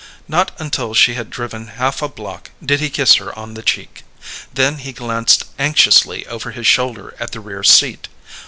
[0.27, 4.01] Not until she had driven half a block did he kiss her on the cheek.
[4.51, 8.07] Then he glanced anxiously over his shoulder at the rear seat.